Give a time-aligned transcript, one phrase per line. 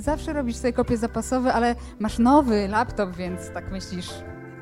[0.00, 4.10] zawsze robisz sobie kopie zapasowe, ale masz nowy laptop, więc tak myślisz,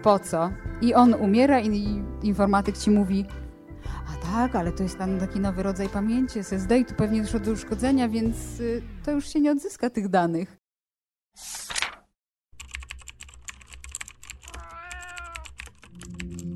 [0.02, 0.50] po co?
[0.80, 3.24] I on umiera i informatyk ci mówi,
[3.86, 7.40] a tak, ale to jest tam taki nowy rodzaj pamięci SSD i tu pewnie doszło
[7.40, 10.56] do uszkodzenia, więc y, to już się nie odzyska tych danych.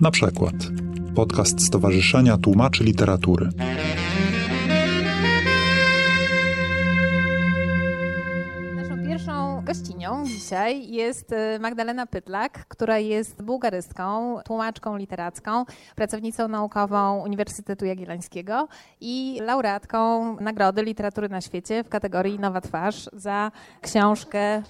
[0.00, 0.54] Na przykład
[1.14, 3.48] podcast Stowarzyszenia Tłumaczy Literatury.
[10.52, 15.64] Dzisiaj jest y, Magdalena Pytlak, która jest bułgarystką, tłumaczką literacką,
[15.96, 18.68] pracownicą naukową Uniwersytetu Jagiellońskiego
[19.00, 23.50] i laureatką Nagrody Literatury na Świecie w kategorii Nowa Twarz za
[23.80, 24.38] książkę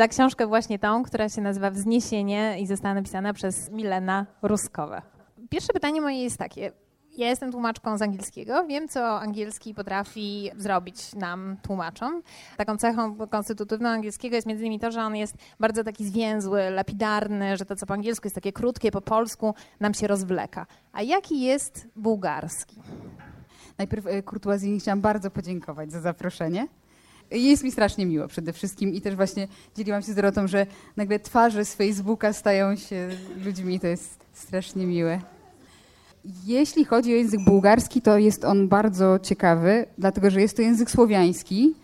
[0.00, 5.02] za książkę właśnie tą, która się nazywa Wzniesienie i została napisana przez Milena Ruskowa.
[5.48, 6.72] Pierwsze pytanie moje jest takie.
[7.20, 8.66] Ja jestem tłumaczką z angielskiego.
[8.66, 12.22] Wiem, co angielski potrafi zrobić nam, tłumaczom.
[12.56, 17.56] Taką cechą konstytutywną angielskiego jest między innymi to, że on jest bardzo taki zwięzły, lapidarny,
[17.56, 20.66] że to, co po angielsku jest takie krótkie, po polsku nam się rozwleka.
[20.92, 22.76] A jaki jest bułgarski?
[23.78, 26.68] Najpierw e, Kurtuazji chciałam bardzo podziękować za zaproszenie.
[27.30, 30.66] Jest mi strasznie miło przede wszystkim i też właśnie dzieliłam się z Dorotą, że
[30.96, 33.08] nagle twarze z Facebooka stają się
[33.44, 35.20] ludźmi, to jest strasznie miłe.
[36.46, 40.90] Jeśli chodzi o język bułgarski, to jest on bardzo ciekawy, dlatego że jest to język
[40.90, 41.74] słowiański,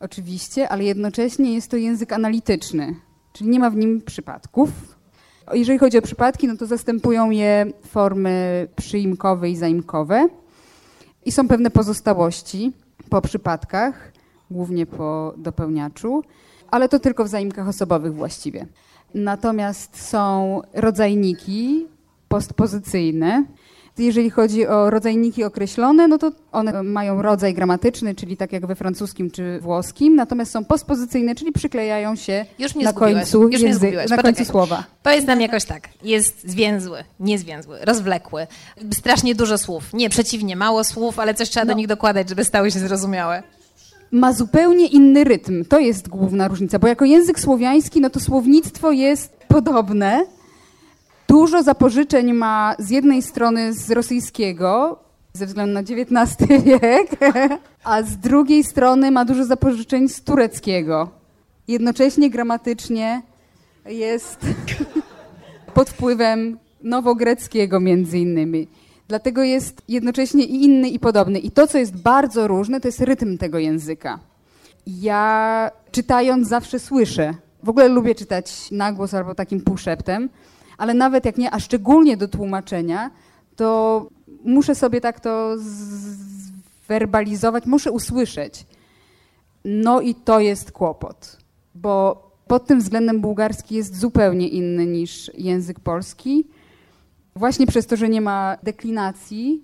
[0.00, 2.94] oczywiście, ale jednocześnie jest to język analityczny,
[3.32, 4.70] czyli nie ma w nim przypadków.
[5.52, 10.28] Jeżeli chodzi o przypadki, no to zastępują je formy przyimkowe i zaimkowe
[11.24, 12.72] i są pewne pozostałości
[13.10, 14.12] po przypadkach
[14.50, 16.22] głównie po dopełniaczu,
[16.70, 18.66] ale to tylko w zaimkach osobowych właściwie.
[19.14, 21.86] Natomiast są rodzajniki
[22.28, 23.44] postpozycyjne.
[23.98, 28.74] Jeżeli chodzi o rodzajniki określone, no to one mają rodzaj gramatyczny, czyli tak jak we
[28.74, 32.46] francuskim czy włoskim, natomiast są postpozycyjne, czyli przyklejają się
[32.82, 34.84] na końcu, Już język, na końcu słowa.
[35.02, 35.88] To jest nam jakoś tak.
[36.02, 38.46] Jest zwięzły, niezwięzły, rozwlekły.
[38.94, 39.92] Strasznie dużo słów.
[39.92, 41.72] Nie, przeciwnie, mało słów, ale coś trzeba no.
[41.72, 43.42] do nich dokładać, żeby stały się zrozumiałe
[44.10, 45.64] ma zupełnie inny rytm.
[45.64, 50.26] To jest główna różnica, bo jako język słowiański, no to słownictwo jest podobne.
[51.34, 54.98] Dużo zapożyczeń ma z jednej strony z rosyjskiego,
[55.32, 57.10] ze względu na XIX wiek,
[57.84, 61.08] a z drugiej strony ma dużo zapożyczeń z tureckiego.
[61.68, 63.22] Jednocześnie gramatycznie
[63.86, 64.40] jest
[65.74, 68.68] pod wpływem nowogreckiego między innymi.
[69.08, 71.38] Dlatego jest jednocześnie i inny, i podobny.
[71.38, 74.18] I to, co jest bardzo różne, to jest rytm tego języka.
[74.86, 77.34] Ja czytając zawsze słyszę.
[77.62, 80.28] W ogóle lubię czytać na głos albo takim półszeptem,
[80.78, 83.10] ale nawet jak nie, a szczególnie do tłumaczenia,
[83.56, 84.08] to
[84.44, 85.54] muszę sobie tak to
[86.86, 88.66] zwerbalizować, muszę usłyszeć.
[89.64, 91.38] No i to jest kłopot,
[91.74, 96.46] bo pod tym względem bułgarski jest zupełnie inny niż język polski.
[97.36, 99.62] Właśnie przez to, że nie ma deklinacji,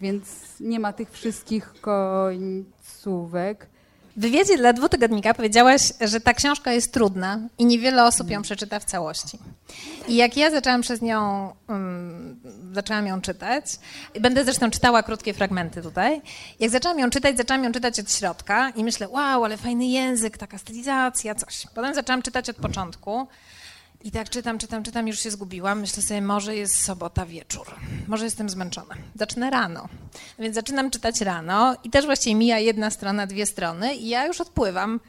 [0.00, 0.26] więc
[0.60, 3.68] nie ma tych wszystkich końcówek.
[4.18, 8.80] W wywiadzie dla dwutygodnika powiedziałaś, że ta książka jest trudna i niewiele osób ją przeczyta
[8.80, 9.38] w całości.
[10.08, 12.40] I jak ja zaczęłam przez nią, um,
[12.72, 13.64] zaczęłam ją czytać,
[14.20, 16.22] będę zresztą czytała krótkie fragmenty tutaj,
[16.60, 20.38] jak zaczęłam ją czytać, zaczęłam ją czytać od środka i myślę, wow, ale fajny język,
[20.38, 21.66] taka stylizacja, coś.
[21.74, 23.28] Potem zaczęłam czytać od początku
[24.04, 25.80] i tak czytam, czytam, czytam, już się zgubiłam.
[25.80, 27.66] Myślę sobie, może jest sobota wieczór,
[28.08, 28.94] może jestem zmęczona.
[29.14, 29.88] Zacznę rano.
[30.38, 34.40] Więc zaczynam czytać rano i też właściwie mija jedna strona, dwie strony i ja już
[34.40, 35.00] odpływam.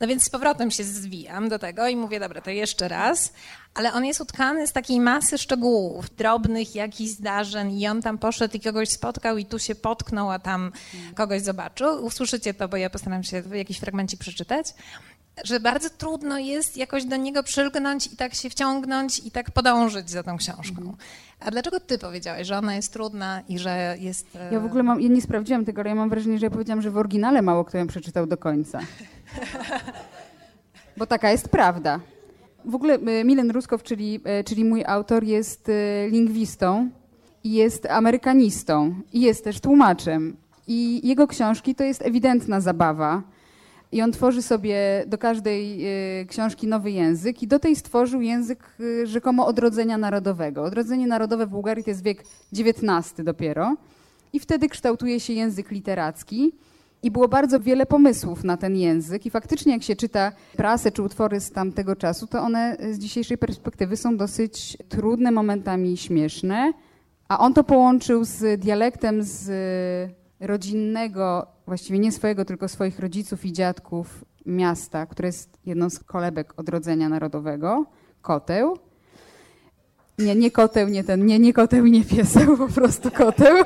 [0.00, 3.32] No więc z powrotem się zwijam do tego i mówię, dobra, to jeszcze raz.
[3.74, 8.56] Ale on jest utkany z takiej masy szczegółów, drobnych jakichś zdarzeń i on tam poszedł
[8.56, 10.72] i kogoś spotkał i tu się potknął, a tam
[11.14, 12.04] kogoś zobaczył.
[12.04, 14.66] Usłyszycie to, bo ja postaram się jakiś fragmencie przeczytać
[15.44, 20.10] że bardzo trudno jest jakoś do niego przylgnąć i tak się wciągnąć i tak podążyć
[20.10, 20.96] za tą książką.
[21.40, 24.38] A dlaczego ty powiedziałeś, że ona jest trudna i że jest...
[24.50, 26.82] Ja w ogóle mam, ja nie sprawdziłam tego, ale ja mam wrażenie, że ja powiedziałam,
[26.82, 28.80] że w oryginale mało kto ją przeczytał do końca.
[30.96, 32.00] Bo taka jest prawda.
[32.64, 36.90] W ogóle e, Milen Ruskow, czyli, e, czyli mój autor, jest e, lingwistą
[37.44, 40.36] i jest amerykanistą i jest też tłumaczem.
[40.66, 43.22] I jego książki to jest ewidentna zabawa
[43.92, 45.86] i on tworzy sobie do każdej
[46.20, 50.62] y, książki nowy język i do tej stworzył język y, rzekomo odrodzenia narodowego.
[50.62, 53.76] Odrodzenie narodowe w Bułgarii to jest wiek XIX dopiero
[54.32, 56.52] i wtedy kształtuje się język literacki.
[57.02, 61.02] I było bardzo wiele pomysłów na ten język, i faktycznie, jak się czyta prasę czy
[61.02, 66.72] utwory z tamtego czasu, to one z dzisiejszej perspektywy są dosyć trudne, momentami śmieszne.
[67.28, 69.50] A on to połączył z dialektem z
[70.40, 76.54] rodzinnego właściwie nie swojego, tylko swoich rodziców i dziadków miasta, które jest jedną z kolebek
[76.56, 77.86] odrodzenia narodowego,
[78.22, 78.78] Koteł.
[80.18, 83.56] Nie, nie koteł, nie ten, nie, nie koteł nie pieseł, po prostu koteł.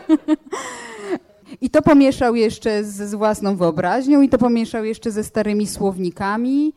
[1.60, 6.72] I to pomieszał jeszcze z, z własną wyobraźnią, i to pomieszał jeszcze ze starymi słownikami.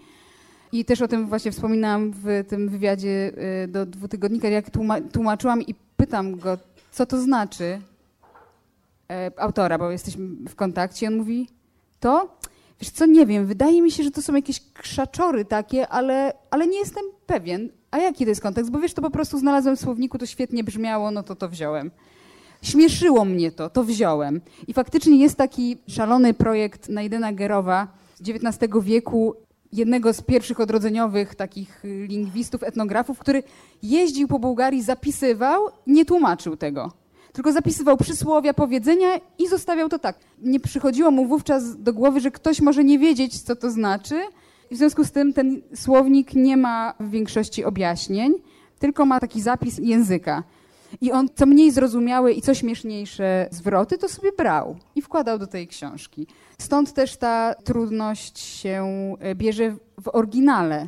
[0.72, 3.32] I też o tym właśnie wspominałam w tym wywiadzie
[3.64, 4.66] y, do dwutygodnika, jak
[5.12, 6.58] tłumaczyłam i pytam go,
[6.92, 7.82] co to znaczy
[9.38, 11.08] autora, bo jesteśmy w kontakcie.
[11.08, 11.50] On mówi,
[12.00, 12.38] to?
[12.80, 16.68] Wiesz co, nie wiem, wydaje mi się, że to są jakieś krzaczory takie, ale, ale
[16.68, 17.70] nie jestem pewien.
[17.92, 18.72] A jaki to jest kontekst?
[18.72, 21.92] Bo wiesz, to po prostu znalazłem w słowniku, to świetnie brzmiało, no to to wziąłem.
[22.62, 24.42] Śmieszyło mnie to, to wziąłem.
[24.68, 29.36] I faktycznie jest taki szalony projekt Najdena Gerowa z XIX wieku,
[29.74, 33.44] jednego z pierwszych odrodzeniowych takich lingwistów, etnografów, który
[33.84, 37.03] jeździł po Bułgarii, zapisywał, nie tłumaczył tego.
[37.34, 39.08] Tylko zapisywał przysłowia, powiedzenia
[39.40, 40.16] i zostawiał to tak.
[40.42, 44.22] Nie przychodziło mu wówczas do głowy, że ktoś może nie wiedzieć, co to znaczy.
[44.72, 48.34] W związku z tym ten słownik nie ma w większości objaśnień,
[48.80, 50.44] tylko ma taki zapis języka.
[51.02, 55.48] I on co mniej zrozumiałe i co śmieszniejsze zwroty, to sobie brał i wkładał do
[55.48, 56.28] tej książki.
[56.58, 58.86] Stąd też ta trudność się
[59.20, 60.88] e, bierze w oryginale.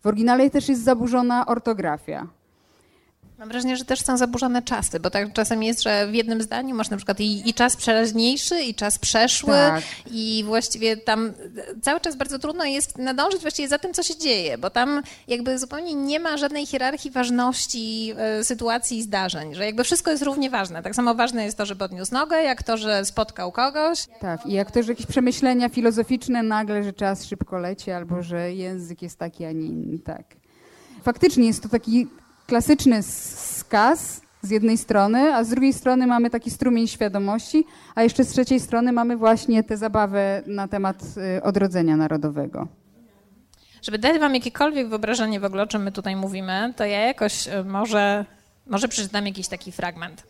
[0.00, 2.26] W oryginale też jest zaburzona ortografia.
[3.40, 6.74] Mam wrażenie, że też są zaburzone czasy, bo tak czasem jest, że w jednym zdaniu
[6.74, 9.82] masz na przykład i, i czas przeraźniejszy, i czas przeszły, tak.
[10.10, 11.32] i właściwie tam
[11.82, 15.58] cały czas bardzo trudno jest nadążyć właściwie za tym, co się dzieje, bo tam jakby
[15.58, 20.50] zupełnie nie ma żadnej hierarchii ważności y, sytuacji i zdarzeń, że jakby wszystko jest równie
[20.50, 20.82] ważne.
[20.82, 24.06] Tak samo ważne jest to, że podniósł nogę, jak to, że spotkał kogoś.
[24.20, 28.52] Tak, i jak to, że jakieś przemyślenia filozoficzne nagle, że czas szybko leci, albo że
[28.52, 30.24] język jest taki, a nie inny, tak.
[31.02, 32.06] Faktycznie jest to taki
[32.50, 38.24] klasyczny skaz z jednej strony, a z drugiej strony mamy taki strumień świadomości, a jeszcze
[38.24, 41.02] z trzeciej strony mamy właśnie tę zabawę na temat
[41.38, 42.68] y, odrodzenia narodowego.
[43.82, 47.48] Żeby dać wam jakiekolwiek wyobrażenie w ogóle, o czym my tutaj mówimy, to ja jakoś
[47.48, 48.24] y, może,
[48.66, 50.22] może przeczytam jakiś taki fragment.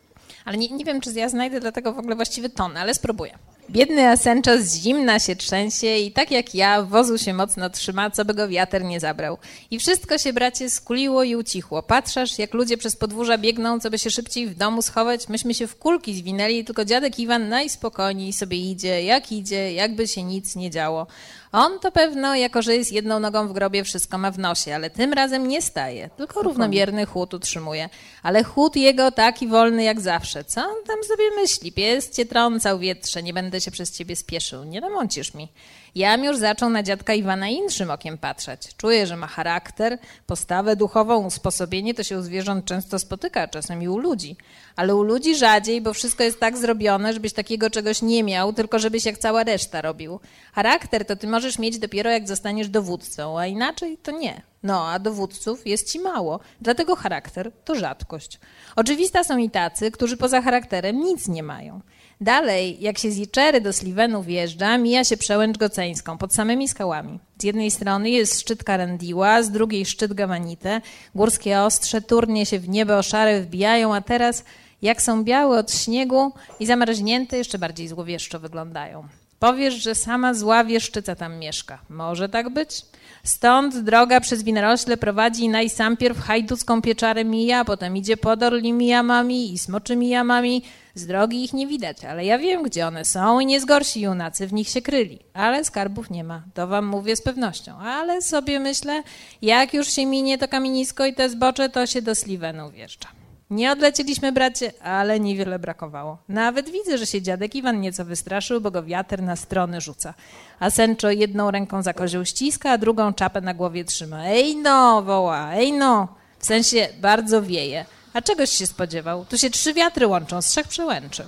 [0.45, 3.39] Ale nie, nie wiem, czy ja znajdę dla tego w ogóle właściwy ton, ale spróbuję.
[3.71, 8.25] Biedny Asencho z zimna się trzęsie i tak jak ja, wozu się mocno trzyma, co
[8.25, 9.39] by go wiatr nie zabrał.
[9.71, 11.83] I wszystko się, bracie, skuliło i ucichło.
[11.83, 15.29] Patrzasz, jak ludzie przez podwórza biegną, co by się szybciej w domu schować.
[15.29, 20.23] Myśmy się w kulki zwinęli, tylko dziadek Iwan najspokojniej sobie idzie, jak idzie, jakby się
[20.23, 21.07] nic nie działo.
[21.53, 24.91] On to pewno, jako że jest jedną nogą w grobie, wszystko ma w nosie, ale
[24.91, 27.89] tym razem nie staje, tylko równomierny chłód utrzymuje.
[28.23, 30.45] Ale chłód jego taki wolny jak zawsze.
[30.45, 31.73] Co on tam sobie myśli?
[31.73, 35.49] Pies cię trącał wietrze, nie będę się przez ciebie spieszył, nie namącisz mi.
[35.95, 38.61] Jam już zaczął na dziadka Iwana inszym okiem patrzeć.
[38.77, 43.89] Czuję, że ma charakter, postawę duchową, usposobienie to się u zwierząt często spotyka, czasem i
[43.89, 44.37] u ludzi.
[44.77, 48.79] Ale u ludzi rzadziej, bo wszystko jest tak zrobione, żebyś takiego czegoś nie miał, tylko
[48.79, 50.21] żebyś jak cała reszta robił.
[50.53, 54.50] Charakter to ty możesz mieć dopiero jak zostaniesz dowódcą, a inaczej to nie.
[54.63, 58.39] No, a dowódców jest ci mało, dlatego charakter to rzadkość.
[58.77, 61.81] Oczywista są i tacy, którzy poza charakterem nic nie mają.
[62.21, 67.19] Dalej, jak się z Jiczery do Slivenu wjeżdża, mija się przełęcz goceńską pod samymi skałami.
[67.39, 70.81] Z jednej strony jest szczyt Karendiła, z drugiej szczyt Gawanite.
[71.15, 74.45] Górskie ostrze turnie się w niebo szare wbijają, a teraz,
[74.83, 79.09] jak są białe od śniegu i zamarznięte, jeszcze bardziej złowieszczo wyglądają.
[79.39, 81.79] Powiesz, że sama zła wieszczyca tam mieszka.
[81.89, 82.83] Może tak być?
[83.25, 90.09] Stąd droga przez winorośle prowadzi najsampierw hajducką pieczarę mija, potem idzie podor limijamami i smoczymi
[90.09, 90.63] jamami.
[90.95, 94.47] Z drogi ich nie widać, ale ja wiem, gdzie one są i nie zgorsi junacy
[94.47, 95.19] w nich się kryli.
[95.35, 97.79] Ale skarbów nie ma, to wam mówię z pewnością.
[97.79, 99.03] Ale sobie myślę,
[99.43, 103.20] jak już się minie to kamienisko i te zbocze, to się do Slivenu wjeżdża.
[103.51, 106.19] Nie odlecieliśmy, bracie, ale niewiele brakowało.
[106.29, 110.15] Nawet widzę, że się dziadek Iwan nieco wystraszył, bo go wiatr na strony rzuca.
[110.61, 114.27] A Sencho jedną ręką za kozioł ściska, a drugą czapę na głowie trzyma.
[114.27, 116.09] Ej no, woła, ej no.
[116.39, 117.85] W sensie bardzo wieje.
[118.13, 119.25] A czegoś się spodziewał?
[119.25, 121.25] Tu się trzy wiatry łączą, z trzech przełęczy.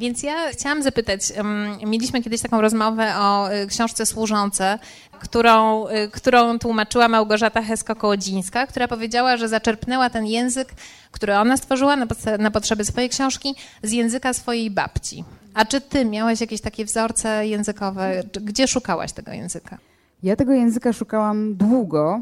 [0.00, 1.32] Więc ja chciałam zapytać,
[1.86, 4.78] mieliśmy kiedyś taką rozmowę o y, książce Służące,
[5.18, 10.68] którą, y, którą tłumaczyła Małgorzata Hesko-Kołodzińska, która powiedziała, że zaczerpnęła ten język,
[11.10, 12.06] który ona stworzyła na,
[12.38, 15.24] na potrzeby swojej książki, z języka swojej babci.
[15.54, 18.22] A czy ty miałeś jakieś takie wzorce językowe?
[18.40, 19.78] Gdzie szukałaś tego języka?
[20.22, 22.20] Ja tego języka szukałam długo,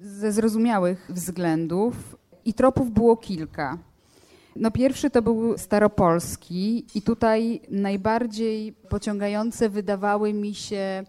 [0.00, 1.94] ze zrozumiałych względów
[2.44, 3.78] i tropów było kilka.
[4.56, 11.04] No pierwszy to był staropolski i tutaj najbardziej pociągające wydawały mi się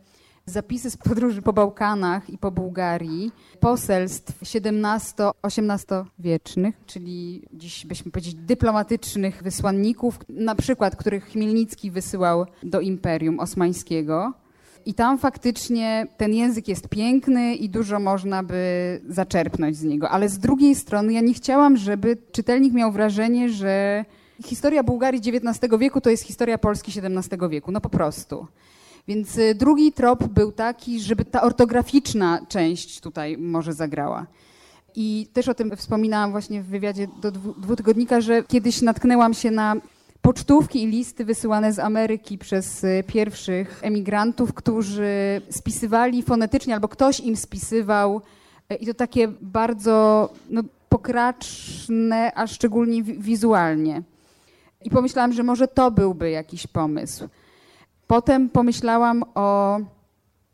[0.45, 8.33] zapisy z podróży po Bałkanach i po Bułgarii, poselstw XVII-XVIII wiecznych, czyli dziś byśmy powiedzieć
[8.35, 14.33] dyplomatycznych wysłanników, na przykład których Chmielnicki wysyłał do Imperium Osmańskiego.
[14.85, 20.09] I tam faktycznie ten język jest piękny i dużo można by zaczerpnąć z niego.
[20.09, 24.05] Ale z drugiej strony ja nie chciałam, żeby czytelnik miał wrażenie, że
[24.45, 27.71] historia Bułgarii XIX wieku to jest historia Polski XVII wieku.
[27.71, 28.47] No po prostu.
[29.07, 34.27] Więc y, drugi trop był taki, żeby ta ortograficzna część tutaj może zagrała.
[34.95, 39.75] I też o tym wspominałam właśnie w wywiadzie do dwutygodnika, że kiedyś natknęłam się na
[40.21, 47.19] pocztówki i listy wysyłane z Ameryki przez y, pierwszych emigrantów, którzy spisywali fonetycznie albo ktoś
[47.19, 48.21] im spisywał
[48.71, 54.01] y, i to takie bardzo no, pokraczne, a szczególnie wizualnie.
[54.83, 57.29] I pomyślałam, że może to byłby jakiś pomysł.
[58.07, 59.79] Potem pomyślałam o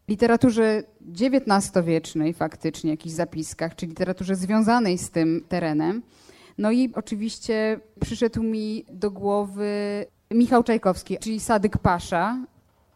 [0.08, 0.84] literaturze
[1.22, 6.02] XIX-wiecznej faktycznie, jakichś zapiskach, czy literaturze związanej z tym terenem.
[6.58, 12.46] No i oczywiście przyszedł mi do głowy Michał Czajkowski, czyli Sadyk Pasza.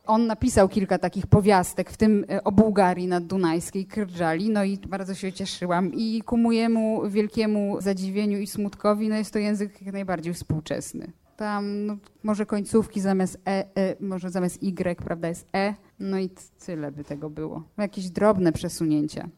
[0.05, 5.15] On napisał kilka takich powiastek, w tym e, o Bułgarii naddunajskiej, Krdżali, no i bardzo
[5.15, 5.93] się cieszyłam.
[5.93, 11.85] I ku mojemu wielkiemu zadziwieniu i smutkowi, no jest to język jak najbardziej współczesny tam
[11.85, 16.29] no, może końcówki zamiast e, e, może zamiast Y, prawda, jest E, no i
[16.65, 17.63] tyle by tego było.
[17.77, 19.29] Jakieś drobne przesunięcia.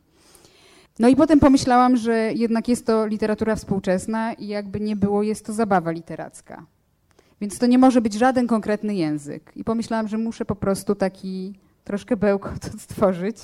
[1.00, 5.46] No i potem pomyślałam, że jednak jest to literatura współczesna i jakby nie było, jest
[5.46, 6.66] to zabawa literacka.
[7.42, 9.52] Więc to nie może być żaden konkretny język.
[9.56, 13.38] I pomyślałam, że muszę po prostu taki troszkę bełkot stworzyć.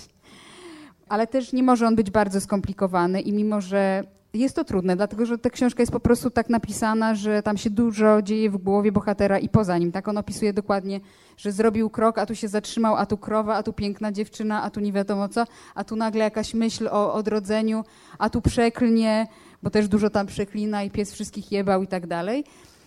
[1.10, 5.25] Ale też nie może on być bardzo skomplikowany i mimo, że jest to trudne, dlatego
[5.25, 8.91] że ta książka jest po prostu tak napisana, że tam się dużo dzieje w głowie
[8.91, 9.91] bohatera i poza nim.
[9.91, 11.00] Tak on opisuje dokładnie,
[11.38, 14.69] że zrobił krok, a tu się zatrzymał, a tu krowa, a tu piękna dziewczyna, a
[14.69, 15.45] tu nie wiadomo co,
[15.75, 17.83] a tu nagle jakaś myśl o odrodzeniu,
[18.17, 19.27] a tu przeklnie,
[19.63, 22.43] bo też dużo tam przeklina i pies wszystkich jebał i tak dalej.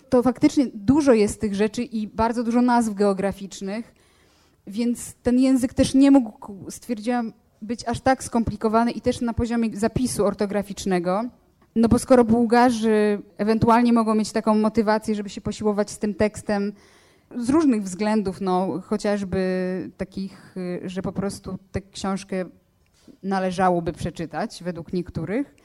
[0.09, 3.93] To faktycznie dużo jest tych rzeczy i bardzo dużo nazw geograficznych,
[4.67, 7.33] więc ten język też nie mógł, stwierdziłam,
[7.63, 11.23] być aż tak skomplikowany i też na poziomie zapisu ortograficznego.
[11.75, 16.73] No bo skoro Bułgarzy ewentualnie mogą mieć taką motywację, żeby się posiłować z tym tekstem
[17.35, 20.55] z różnych względów, no chociażby takich,
[20.85, 22.45] że po prostu tę książkę
[23.23, 25.55] należałoby przeczytać według niektórych,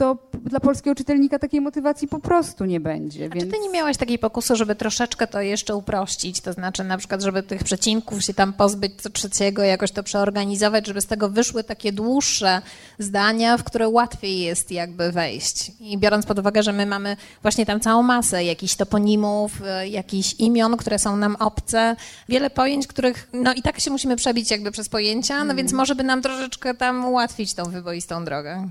[0.00, 3.28] to dla polskiego czytelnika takiej motywacji po prostu nie będzie.
[3.28, 3.44] Więc...
[3.44, 6.40] czy ty nie miałaś takiej pokusy, żeby troszeczkę to jeszcze uprościć?
[6.40, 10.86] To znaczy na przykład, żeby tych przecinków się tam pozbyć co trzeciego, jakoś to przeorganizować,
[10.86, 12.62] żeby z tego wyszły takie dłuższe
[12.98, 15.72] zdania, w które łatwiej jest jakby wejść.
[15.80, 20.34] I biorąc pod uwagę, że my mamy właśnie tam całą masę jakichś toponimów, e, jakichś
[20.38, 21.96] imion, które są nam obce,
[22.28, 25.56] wiele pojęć, których no i tak się musimy przebić jakby przez pojęcia, no mm.
[25.56, 28.68] więc może by nam troszeczkę tam ułatwić tą wyboistą drogę.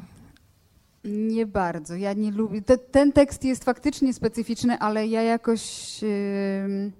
[1.03, 1.95] Nie bardzo.
[1.95, 2.61] Ja nie lubię.
[2.61, 6.91] Te, ten tekst jest faktycznie specyficzny, ale ja jakoś yy,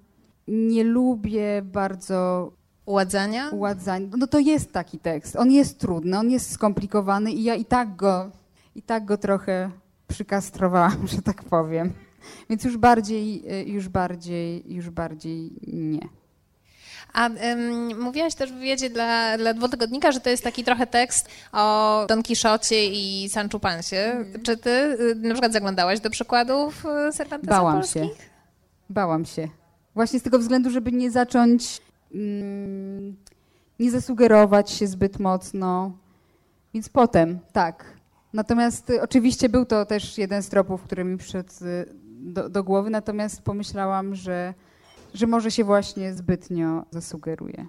[0.48, 2.52] nie lubię bardzo.
[2.86, 3.50] Uładzania?
[3.50, 4.08] Uładzania.
[4.18, 5.36] No to jest taki tekst.
[5.36, 8.30] On jest trudny, on jest skomplikowany i ja i tak go,
[8.74, 9.70] i tak go trochę
[10.08, 11.92] przykastrowałam, że tak powiem.
[12.50, 16.19] Więc już bardziej, y, już bardziej, już bardziej nie.
[17.12, 21.28] A um, mówiłaś też w wywiadzie dla, dla dwutygodnika, że to jest taki trochę tekst
[21.52, 23.96] o Don Quixocie i Sancho Pansie.
[23.96, 24.42] Mm.
[24.42, 28.02] Czy ty y, na przykład zaglądałaś do przykładów y, Cervantesa Bałam polskich?
[28.02, 28.08] się.
[28.90, 29.48] Bałam się.
[29.94, 31.80] Właśnie z tego względu, żeby nie zacząć,
[32.14, 33.16] mm,
[33.78, 35.92] nie zasugerować się zbyt mocno.
[36.74, 37.84] Więc potem, tak.
[38.32, 41.52] Natomiast y, oczywiście był to też jeden z tropów, który mi przyszedł
[42.06, 44.54] do, do głowy, natomiast pomyślałam, że
[45.14, 47.66] że może się właśnie zbytnio zasugeruje.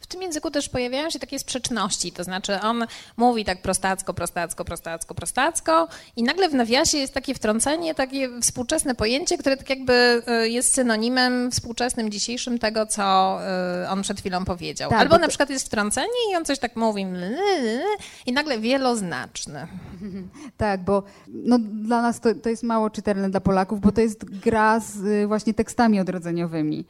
[0.00, 4.64] W tym języku też pojawiają się takie sprzeczności, to znaczy on mówi tak prostacko, prostacko,
[4.64, 10.22] prostacko, prostacko i nagle w nawiasie jest takie wtrącenie, takie współczesne pojęcie, które tak jakby
[10.26, 14.90] e, jest synonimem współczesnym, dzisiejszym tego, co e, on przed chwilą powiedział.
[14.90, 17.06] Tak, Albo na przykład jest wtrącenie i on coś tak mówi
[18.26, 19.66] i nagle wieloznaczne.
[20.56, 24.24] Tak, bo no, dla nas to, to jest mało czytelne dla Polaków, bo to jest
[24.24, 26.84] gra z y, właśnie tekstami odrodzeniowymi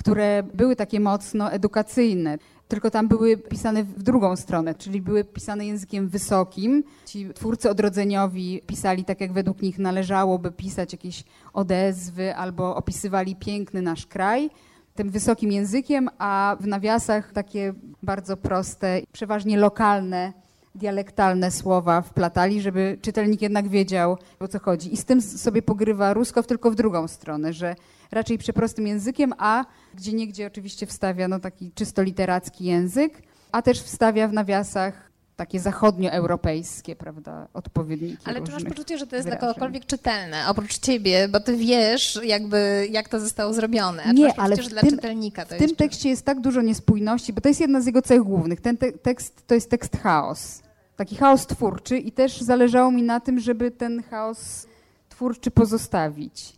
[0.00, 2.38] które były takie mocno edukacyjne.
[2.68, 6.84] Tylko tam były pisane w drugą stronę, czyli były pisane językiem wysokim.
[7.06, 13.82] Ci twórcy odrodzeniowi pisali tak, jak według nich należałoby pisać jakieś odezwy albo opisywali piękny
[13.82, 14.50] nasz kraj
[14.94, 20.32] tym wysokim językiem, a w nawiasach takie bardzo proste, przeważnie lokalne
[20.74, 24.94] dialektalne słowa wplatali, żeby czytelnik jednak wiedział, o co chodzi.
[24.94, 27.76] I z tym sobie pogrywa Ruskow tylko w drugą stronę, że
[28.10, 33.22] raczej przeprostym językiem, a gdzie niegdzie oczywiście wstawia no, taki czysto literacki język,
[33.52, 35.09] a też wstawia w nawiasach
[35.40, 38.16] takie zachodnioeuropejskie, prawda, odpowiedniki.
[38.24, 39.40] Ale czy masz poczucie, że to jest wyrażeń.
[39.40, 44.02] dla kogokolwiek czytelne, oprócz ciebie, bo ty wiesz, jakby, jak to zostało zrobione.
[44.02, 45.66] A Nie, ale w że dla tym- czytelnika to W jest.
[45.66, 48.60] tym tekście jest tak dużo niespójności, bo to jest jedna z jego cech głównych.
[48.60, 50.62] Ten te tekst to jest tekst chaos.
[50.96, 54.66] Taki chaos twórczy i też zależało mi na tym, żeby ten chaos
[55.08, 56.52] twórczy pozostawić.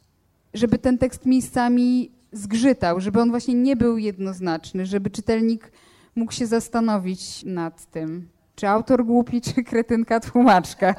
[0.54, 5.72] Żeby ten tekst miejscami zgrzytał, żeby on właśnie nie był jednoznaczny, żeby czytelnik
[6.14, 10.94] mógł się zastanowić nad tym, czy autor głupi, czy kretynka tłumaczka.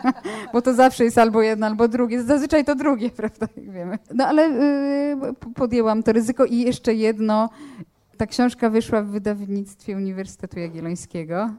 [0.54, 2.24] Bo to zawsze jest albo jedno, albo drugie.
[2.24, 3.98] Zazwyczaj to drugie, prawda, jak wiemy.
[4.14, 7.50] No ale y, p- podjęłam to ryzyko i jeszcze jedno.
[8.18, 11.50] Ta książka wyszła w wydawnictwie Uniwersytetu Jagiellońskiego.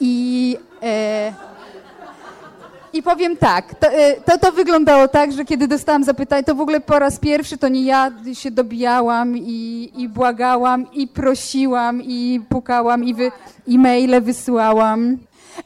[0.00, 1.32] I, e,
[2.94, 6.60] I powiem tak, to, e, to, to wyglądało tak, że kiedy dostałam zapytanie, to w
[6.60, 12.40] ogóle po raz pierwszy to nie ja się dobijałam i, i błagałam i prosiłam i
[12.48, 13.32] pukałam i wy,
[13.68, 15.18] e-maile wysyłałam.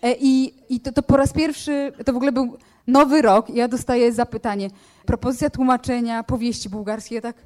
[0.03, 3.69] E, I, i to, to po raz pierwszy, to w ogóle był nowy rok ja
[3.69, 4.71] dostaję zapytanie,
[5.07, 7.37] propozycja tłumaczenia powieści bułgarskiej, ja tak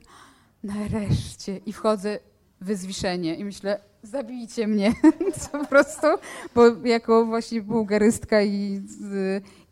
[0.65, 2.19] nareszcie i wchodzę
[2.62, 4.92] wyzwiszenie i myślę, zabijcie mnie
[5.52, 6.07] po prostu,
[6.54, 8.83] bo jako właśnie bułgarystka i,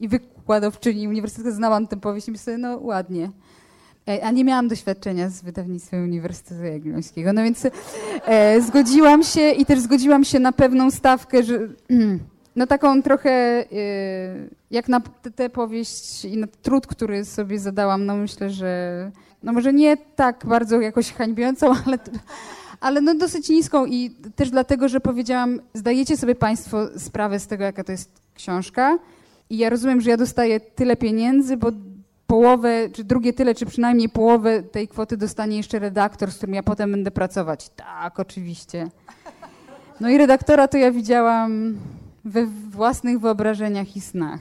[0.00, 3.30] i wykładowczyni uniwersytetu znałam tę powieść i myślę, no ładnie.
[4.22, 7.66] A nie miałam doświadczenia z wydawnictwem Uniwersytetu Jagiellońskiego, no więc
[8.24, 11.58] e, zgodziłam się i też zgodziłam się na pewną stawkę, że
[12.56, 13.64] no taką trochę e,
[14.70, 15.00] jak na
[15.36, 19.10] tę powieść i na trud, który sobie zadałam, no myślę, że
[19.42, 21.98] no może nie tak bardzo jakoś hańbiącą, ale,
[22.80, 27.64] ale no dosyć niską i też dlatego, że powiedziałam, zdajecie sobie Państwo sprawę z tego,
[27.64, 28.98] jaka to jest książka
[29.50, 31.72] i ja rozumiem, że ja dostaję tyle pieniędzy, bo
[32.26, 36.62] połowę, czy drugie tyle, czy przynajmniej połowę tej kwoty dostanie jeszcze redaktor, z którym ja
[36.62, 37.68] potem będę pracować.
[37.68, 38.90] Tak, oczywiście.
[40.00, 41.78] No i redaktora to ja widziałam
[42.24, 44.40] we własnych wyobrażeniach i snach,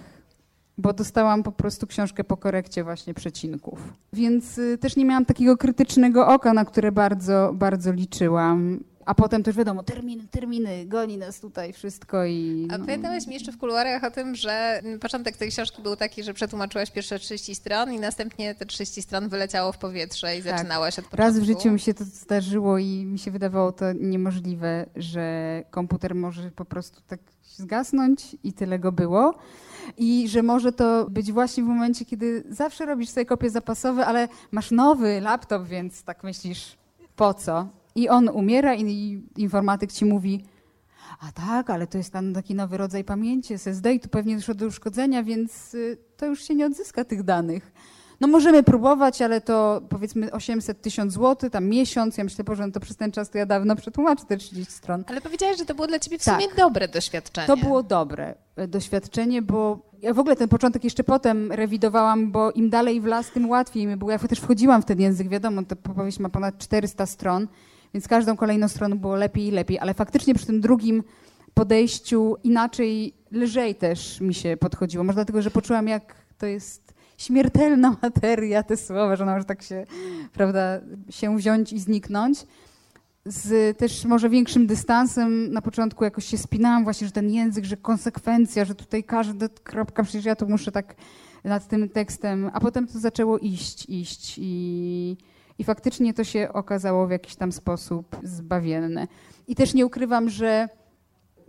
[0.80, 3.80] bo dostałam po prostu książkę po korekcie właśnie przecinków.
[4.14, 8.80] Więc y, też nie miałam takiego krytycznego oka, na które bardzo, bardzo liczyłam.
[9.06, 12.68] A potem też wiadomo, terminy, terminy, goni nas tutaj wszystko i...
[12.72, 12.86] A no.
[12.86, 16.92] pamiętałeś mi jeszcze w kuluarach o tym, że początek tej książki był taki, że przetłumaczyłaś
[16.92, 20.58] pierwsze 30 stron i następnie te 30 stron wyleciało w powietrze i Tak.
[20.58, 21.18] zaczynałaś od początku.
[21.18, 26.16] Raz w życiu mi się to zdarzyło i mi się wydawało to niemożliwe, że komputer
[26.16, 27.20] może po prostu tak
[27.60, 29.34] zgasnąć i tyle go było.
[29.98, 34.28] I że może to być właśnie w momencie, kiedy zawsze robisz sobie kopie zapasowe, ale
[34.52, 36.78] masz nowy laptop, więc tak myślisz,
[37.16, 37.68] po co?
[37.96, 40.44] I on umiera i informatyk ci mówi,
[41.20, 44.54] a tak, ale to jest tam taki nowy rodzaj pamięci SSD i tu pewnie doszło
[44.54, 47.72] do uszkodzenia, więc y, to już się nie odzyska tych danych.
[48.22, 52.18] No możemy próbować, ale to powiedzmy 800 tysiąc złotych, tam miesiąc.
[52.18, 55.04] Ja myślę, Boże, no to przez ten czas to ja dawno przetłumaczę te 30 stron.
[55.08, 56.42] Ale powiedziałaś, że to było dla ciebie w Tak.
[56.42, 57.48] sumie dobre doświadczenie.
[57.48, 62.52] To było dobre e, doświadczenie, bo ja w ogóle ten początek jeszcze potem rewidowałam, bo
[62.52, 64.12] im dalej w las, tym łatwiej mi było.
[64.12, 67.48] Ja też wchodziłam w ten język, wiadomo, ta powieść ma ponad 400 stron,
[67.94, 71.04] więc każdą kolejną stroną było lepiej i lepiej, ale faktycznie przy tym drugim
[71.54, 75.04] podejściu inaczej, lżej też mi się podchodziło.
[75.04, 76.89] Może dlatego, że poczułam, jak to jest
[77.20, 79.86] śmiertelna materia, te słowa, że ona może tak się,
[80.34, 80.80] prawda,
[81.10, 82.46] się wziąć i zniknąć
[83.26, 85.52] z też może większym dystansem.
[85.52, 90.04] Na początku jakoś się spinałam właśnie, że ten język, że konsekwencja, że tutaj każda kropka,
[90.04, 90.96] przecież ja tu muszę tak
[91.44, 95.18] nad tym tekstem, a potem to zaczęło iść, iść i,
[95.60, 99.08] i faktycznie to się okazało w jakiś tam sposób zbawienne.
[99.48, 100.70] I też nie ukrywam, że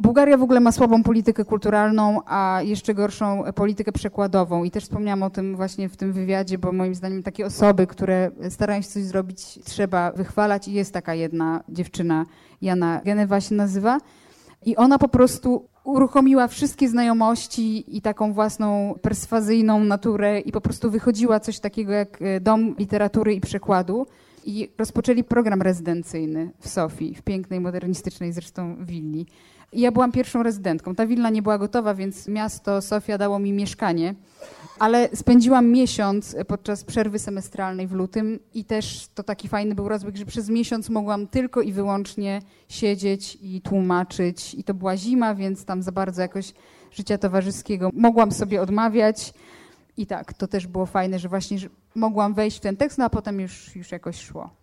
[0.00, 4.64] Bułgaria w ogóle ma słabą politykę kulturalną, a jeszcze gorszą politykę przekładową.
[4.64, 8.30] I też wspomniałam o tym właśnie w tym wywiadzie, bo moim zdaniem takie osoby, które
[8.48, 10.68] starają się coś zrobić, trzeba wychwalać.
[10.68, 12.26] I jest taka jedna dziewczyna,
[12.62, 13.98] Jana Genewa się nazywa.
[14.66, 20.90] I ona po prostu uruchomiła wszystkie znajomości i taką własną perswazyjną naturę i po prostu
[20.90, 24.06] wychodziła coś takiego jak e, Dom Literatury i Przekładu.
[24.44, 29.26] I rozpoczęli program rezydencyjny w Sofii, w pięknej, modernistycznej zresztą willi.
[29.72, 30.94] Ja byłam pierwszą rezydentką.
[30.94, 34.14] Ta willa nie była gotowa, więc miasto Sofia dało mi mieszkanie,
[34.78, 40.16] ale spędziłam miesiąc podczas przerwy semestralnej w lutym i też to taki fajny był rozbieg,
[40.16, 44.54] że przez miesiąc mogłam tylko i wyłącznie siedzieć i tłumaczyć.
[44.54, 46.52] I to była zima, więc tam za bardzo jakoś
[46.90, 49.34] życia towarzyskiego mogłam sobie odmawiać.
[49.96, 53.04] I tak, to też było fajne, że właśnie że mogłam wejść w ten tekst, no
[53.04, 54.59] a potem już, już jakoś szło.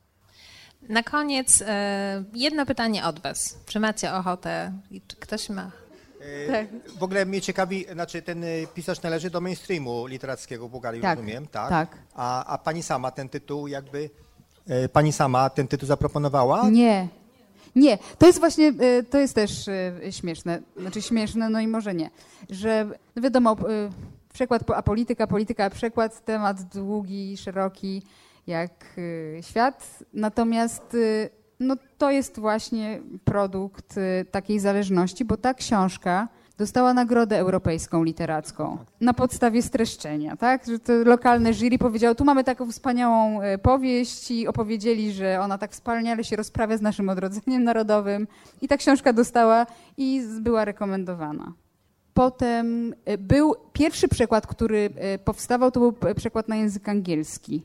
[0.89, 3.57] Na koniec e, jedno pytanie od was.
[3.65, 4.71] Czy macie ochotę?
[4.91, 5.71] i Czy ktoś ma?
[6.21, 6.67] E, Tak.
[6.99, 11.17] W ogóle mnie ciekawi, znaczy ten y, pisarz należy do mainstreamu literackiego w Bułgarii, Tak,
[11.17, 11.69] rozumiem, tak?
[11.69, 11.97] tak.
[12.15, 14.09] A, a pani sama ten tytuł jakby,
[14.67, 16.69] e, pani sama ten tytuł zaproponowała?
[16.69, 17.07] Nie.
[17.75, 18.73] Nie, to jest właśnie,
[19.09, 19.69] to jest też
[20.11, 22.09] śmieszne, znaczy śmieszne, no i może nie,
[22.49, 23.55] że no wiadomo,
[24.33, 28.01] przekład, a polityka, polityka, a przekład, temat długi, szeroki,
[28.47, 31.29] jak y, świat, natomiast y,
[31.59, 38.77] no to jest właśnie produkt y, takiej zależności, bo ta książka dostała Nagrodę Europejską Literacką
[39.01, 40.65] na podstawie streszczenia, tak?
[40.65, 45.71] Że to lokalne jury powiedziało, tu mamy taką wspaniałą powieść i opowiedzieli, że ona tak
[45.71, 48.27] wspaniale się rozprawia z naszym odrodzeniem narodowym
[48.61, 49.65] i ta książka dostała
[49.97, 51.53] i była rekomendowana.
[52.13, 54.89] Potem był pierwszy przekład, który
[55.25, 57.63] powstawał, to był przekład na język angielski.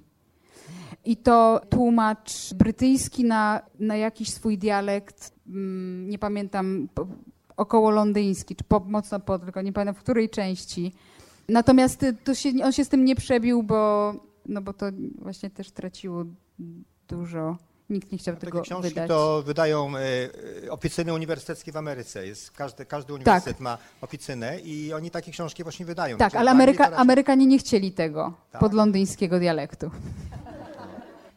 [1.04, 6.88] I to tłumacz brytyjski na, na jakiś swój dialekt, mm, nie pamiętam,
[7.56, 10.92] około londyński, czy po, mocno po, tylko nie pamiętam w której części.
[11.48, 14.14] Natomiast to się, on się z tym nie przebił, bo,
[14.46, 14.86] no bo to
[15.18, 16.24] właśnie też traciło
[17.08, 17.56] dużo.
[17.90, 19.08] Nikt nie chciał Takie tego książki wydać.
[19.08, 20.00] to wydają e,
[20.64, 22.26] e, oficyny uniwersyteckie w Ameryce.
[22.26, 26.16] Jest, każdy, każdy uniwersytet ma oficynę i oni takie książki właśnie wydają.
[26.16, 28.60] Tak, ale Ameryka, Amerykanie nie chcieli tego Tak.
[28.60, 29.90] podlondyńskiego dialektu.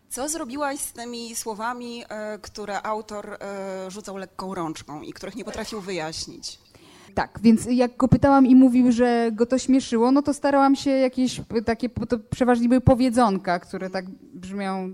[0.09, 5.45] Co zrobiłaś z tymi słowami, e, które autor e, rzucał lekką rączką i których nie
[5.45, 6.59] potrafił wyjaśnić?
[7.15, 10.91] Tak, więc jak go pytałam i mówił, że go to śmieszyło, no to starałam się
[10.91, 14.93] jakieś takie, bo to przeważnie były powiedzonka, które tak brzmią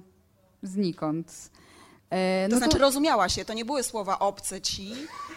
[0.63, 1.49] znikąd.
[2.09, 4.91] E, To no znaczy rozumiała się, to nie były słowa obce ci,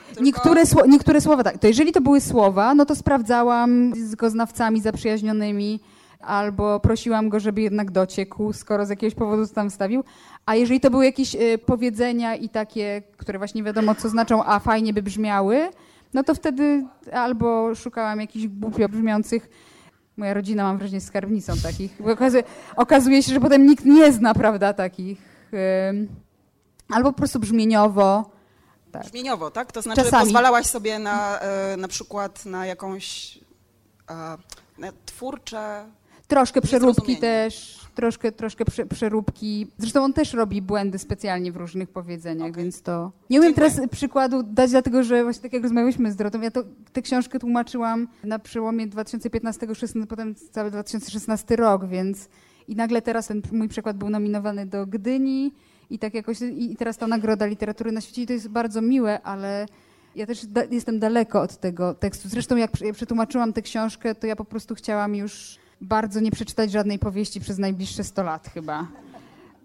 [0.08, 0.22] tylko...
[0.24, 1.58] Niektóre, sło- niektóre słowa tak.
[1.58, 5.80] To jeżeli to były słowa, no to sprawdzałam z goznawcami zaprzyjaźnionymi
[6.26, 10.04] albo prosiłam go, żeby jednak dociekł, skoro z jakiegoś powodu tam wstawił.
[10.46, 14.58] A jeżeli to były jakieś e, powiedzenia i takie, które właśnie wiadomo co znaczą, a
[14.58, 15.70] fajnie by brzmiały,
[16.14, 19.48] no to wtedy albo szukałam jakichś głupio brzmiących
[20.16, 21.98] Moja rodzina, mam wrażenie, skarbnicą takich.
[22.12, 22.44] Okazuje,
[22.76, 25.18] okazuje się, że potem nikt nie zna, prawda, takich.
[26.88, 28.30] albo po prostu brzmieniowo.
[28.92, 29.02] Tak.
[29.02, 29.72] Brzmieniowo, tak?
[29.72, 30.24] To znaczy Czasami.
[30.24, 33.38] pozwalałaś sobie na, e, na przykład na jakąś
[34.78, 35.86] na twórcze...
[36.28, 39.66] Troszkę przeróbki też, troszkę, troszkę prze, przeróbki.
[39.78, 42.62] Zresztą on też robi błędy specjalnie w różnych powiedzeniach, Okej.
[42.62, 43.12] więc to...
[43.30, 43.70] Nie umiem Dziękuję.
[43.70, 47.38] teraz przykładu dać, dlatego że właśnie tak jak rozmawialiśmy z Dorotą, ja to, tę książkę
[47.38, 52.28] tłumaczyłam na przełomie 2015-16, potem cały 2016 rok, więc
[52.68, 55.52] i nagle teraz ten mój przykład był nominowany do Gdyni
[55.90, 59.22] i tak jakoś, i teraz ta nagroda literatury na świecie i to jest bardzo miłe,
[59.22, 59.66] ale
[60.16, 62.28] ja też da, jestem daleko od tego tekstu.
[62.28, 66.98] Zresztą jak przetłumaczyłam tę książkę, to ja po prostu chciałam już bardzo nie przeczytać żadnej
[66.98, 68.86] powieści przez najbliższe 100 lat chyba.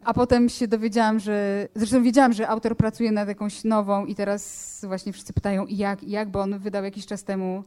[0.04, 1.68] A potem się dowiedziałam, że.
[1.76, 6.30] Zresztą wiedziałam, że autor pracuje nad jakąś nową i teraz właśnie wszyscy pytają, jak, jak,
[6.30, 7.64] bo on wydał jakiś czas temu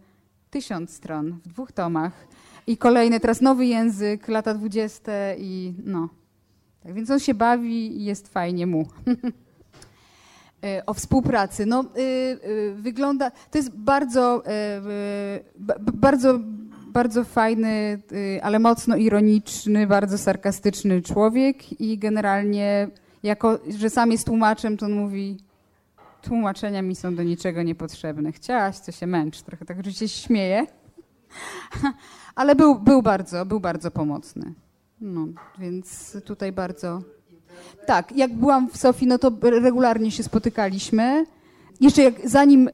[0.51, 2.13] tysiąc stron w dwóch tomach.
[2.67, 6.09] I kolejny, teraz nowy język, lata dwudzieste i no.
[6.83, 8.87] Tak więc on się bawi i jest fajnie mu.
[10.65, 11.67] E, O współpracy.
[11.67, 13.31] No, y, y, wygląda.
[13.31, 14.43] To jest bardzo,
[15.59, 16.39] ba- ba- bardzo,
[16.93, 22.89] bardzo fajny, y, ale mocno ironiczny, bardzo sarkastyczny człowiek i generalnie,
[23.23, 25.37] jako że sam jest tłumaczem, to on mówi.
[26.23, 28.33] Tłumaczenia mi są do niczego niepotrzebne.
[28.33, 29.43] Chciałaś, to się męcz.
[29.43, 30.67] Trochę tak, że się śmieje.
[32.35, 34.55] Ale był, był bardzo, był bardzo pomocny.
[35.01, 35.27] No,
[35.59, 37.03] więc tutaj bardzo.
[37.87, 41.27] Tak, jak byłam w Sofii, no to regularnie się spotykaliśmy.
[41.81, 42.71] Jeszcze jak, zanim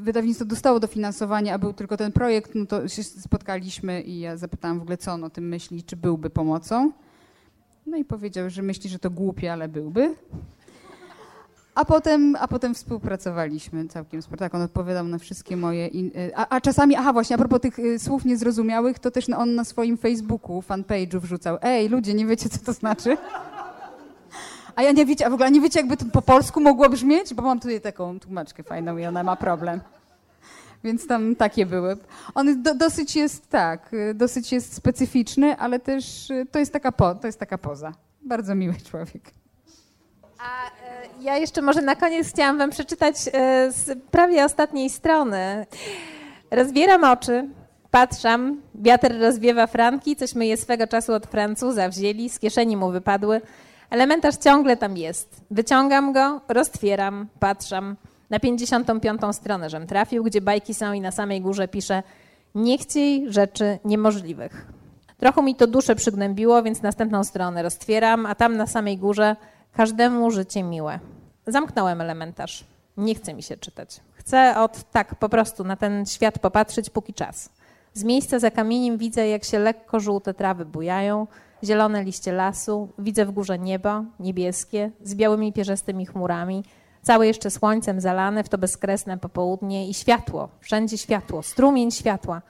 [0.00, 4.78] wydawnictwo dostało dofinansowanie, a był tylko ten projekt, no to się spotkaliśmy i ja zapytałam
[4.78, 6.92] w ogóle, co on o tym myśli, czy byłby pomocą.
[7.86, 10.14] No i powiedział, że myśli, że to głupie, ale byłby.
[11.74, 14.38] A potem, a potem współpracowaliśmy całkiem sporo.
[14.38, 15.86] Tak, on odpowiadał na wszystkie moje.
[15.86, 16.10] In...
[16.36, 19.64] A, a czasami, aha, właśnie, a propos tych y, słów niezrozumiałych, to też on na
[19.64, 23.16] swoim Facebooku, fanpage'u wrzucał: Ej, ludzie, nie wiecie, co to znaczy?
[24.76, 27.34] A ja nie wiecie, a w ogóle nie wiecie, jakby to po polsku mogło brzmieć?
[27.34, 29.80] Bo mam tutaj taką tłumaczkę fajną i ona ma problem.
[30.84, 31.96] Więc tam takie były.
[32.34, 37.14] On do, dosyć jest tak, dosyć jest specyficzny, ale też y, to jest taka, po,
[37.14, 37.92] to jest taka poza.
[38.22, 39.22] Bardzo miły człowiek.
[40.38, 40.70] A e,
[41.20, 45.66] ja jeszcze może na koniec chciałam wam przeczytać e, z prawie ostatniej strony.
[46.50, 47.48] Rozbieram oczy,
[47.90, 53.40] patrzam, wiatr rozwiewa franki, cośmy je swego czasu od Francuza wzięli, z kieszeni mu wypadły.
[53.90, 55.40] Elementarz ciągle tam jest.
[55.50, 57.96] Wyciągam go, roztwieram, patrzam.
[58.30, 59.20] Na 55.
[59.32, 62.02] stronę, żem trafił, gdzie bajki są i na samej górze pisze
[62.54, 64.66] nie chciej rzeczy niemożliwych.
[65.18, 69.36] Trochę mi to duszę przygnębiło, więc następną stronę roztwieram, a tam na samej górze
[69.72, 70.98] każdemu życie miłe.
[71.46, 72.64] Zamknąłem elementarz.
[72.96, 74.00] Nie chce mi się czytać.
[74.14, 77.50] Chcę od tak po prostu na ten świat popatrzeć póki czas.
[77.94, 81.26] Z miejsca za kamieniem widzę, jak się lekko żółte trawy bujają,
[81.64, 86.64] zielone liście lasu, widzę w górze niebo, niebieskie, z białymi pierzestymi chmurami,
[87.02, 92.42] całe jeszcze słońcem zalane w to bezkresne popołudnie i światło, wszędzie światło, strumień światła.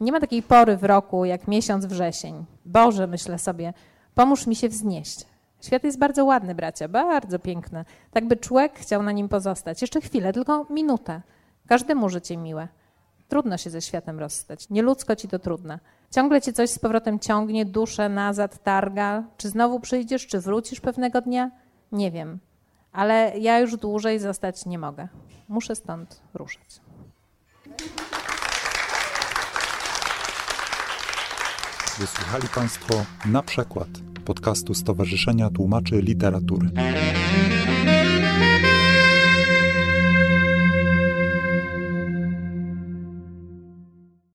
[0.00, 2.44] Nie ma takiej pory w roku jak miesiąc wrzesień.
[2.64, 3.72] Boże, myślę sobie,
[4.14, 5.26] pomóż mi się wznieść.
[5.62, 7.84] Świat jest bardzo ładny, bracia, bardzo piękny.
[8.10, 9.82] Tak by człowiek chciał na nim pozostać.
[9.82, 11.22] Jeszcze chwilę, tylko minutę.
[11.66, 12.68] Każdemu życie miłe.
[13.28, 14.70] Trudno się ze światem rozstać.
[14.70, 15.78] Nieludzko ci to trudne.
[16.14, 19.24] Ciągle cię coś z powrotem ciągnie, duszę nazad, targa.
[19.36, 21.50] Czy znowu przyjdziesz, czy wrócisz pewnego dnia?
[21.92, 22.38] Nie wiem.
[22.92, 25.08] Ale ja już dłużej zostać nie mogę.
[25.48, 26.80] Muszę stąd ruszać.
[31.98, 32.94] Wysłuchali Państwo
[33.26, 33.88] na przykład
[34.24, 36.70] podcastu Stowarzyszenia Tłumaczy Literatury.